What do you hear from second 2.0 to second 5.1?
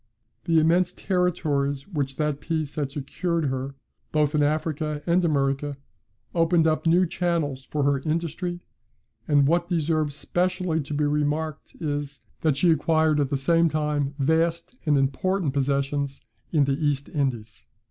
that peace had secured her, both in Africa